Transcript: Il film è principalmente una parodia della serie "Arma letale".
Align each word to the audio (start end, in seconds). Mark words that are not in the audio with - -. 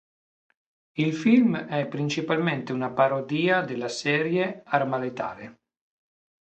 Il 0.93 1.13
film 1.13 1.55
è 1.67 1.87
principalmente 1.87 2.73
una 2.73 2.89
parodia 2.89 3.61
della 3.61 3.87
serie 3.87 4.63
"Arma 4.65 4.97
letale". 4.97 5.59